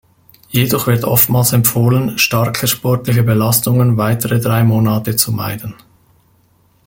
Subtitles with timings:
[0.49, 5.75] Jedoch wird oftmals empfohlen, starke sportliche Belastungen weitere drei Monate zu meiden.